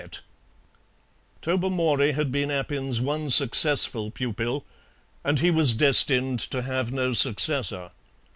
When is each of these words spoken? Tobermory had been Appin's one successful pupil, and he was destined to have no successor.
Tobermory 1.43 2.13
had 2.13 2.31
been 2.31 2.49
Appin's 2.49 2.99
one 2.99 3.29
successful 3.29 4.09
pupil, 4.09 4.65
and 5.23 5.37
he 5.37 5.51
was 5.51 5.73
destined 5.73 6.39
to 6.39 6.63
have 6.63 6.91
no 6.91 7.13
successor. 7.13 7.91